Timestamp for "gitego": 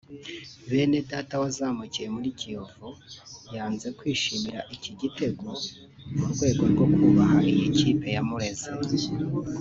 5.01-5.47